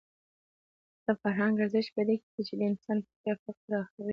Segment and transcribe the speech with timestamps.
[1.05, 4.09] د فرهنګ ارزښت په دې کې دی چې دا د انسان فکري افق پراخوي.